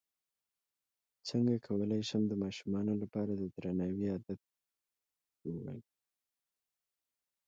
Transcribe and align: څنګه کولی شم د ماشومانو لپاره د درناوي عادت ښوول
څنګه 1.27 1.53
کولی 1.65 2.01
شم 2.09 2.21
د 2.27 2.33
ماشومانو 2.43 2.93
لپاره 3.01 3.31
د 3.35 3.43
درناوي 3.55 4.05
عادت 4.13 4.39
ښوول 5.37 5.79